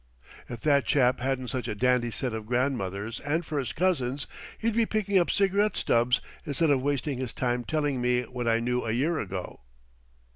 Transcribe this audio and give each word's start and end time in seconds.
"If 0.49 0.61
that 0.61 0.85
chap 0.87 1.19
hadn't 1.19 1.49
such 1.49 1.67
a 1.67 1.75
dandy 1.75 2.09
set 2.09 2.33
of 2.33 2.47
grandmothers 2.47 3.19
and 3.19 3.45
first 3.45 3.75
cousins, 3.75 4.25
he'd 4.57 4.73
be 4.73 4.87
picking 4.87 5.19
up 5.19 5.29
cigarette 5.29 5.75
stubs 5.75 6.21
instead 6.43 6.71
of 6.71 6.81
wasting 6.81 7.19
his 7.19 7.33
time 7.33 7.63
telling 7.63 8.01
me 8.01 8.23
what 8.23 8.47
I 8.47 8.61
knew 8.61 8.83
a 8.83 8.93
year 8.93 9.19
ago." 9.19 9.59